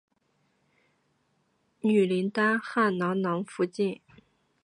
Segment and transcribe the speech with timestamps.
[1.81, 4.01] 女林丹汗囊囊福晋。